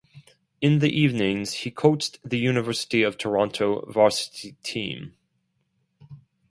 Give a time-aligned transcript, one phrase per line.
[0.61, 5.13] In the evenings, he coached the University of Toronto varsity team.